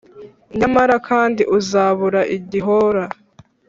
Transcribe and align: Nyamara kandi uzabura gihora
Nyamara 0.59 0.95
kandi 1.09 1.41
uzabura 1.57 2.19
gihora 2.51 3.03